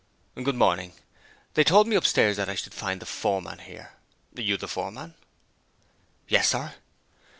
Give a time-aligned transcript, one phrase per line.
[0.41, 0.93] 'Good morning.
[1.53, 3.91] They told me upstairs that I should find the foreman here.
[4.35, 5.13] Are you the foreman?'
[6.27, 6.73] 'Yes, sir.'